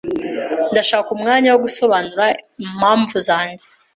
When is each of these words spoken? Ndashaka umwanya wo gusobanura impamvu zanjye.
Ndashaka 0.71 1.09
umwanya 1.17 1.49
wo 1.53 1.59
gusobanura 1.65 2.25
impamvu 2.65 3.15
zanjye. 3.27 3.65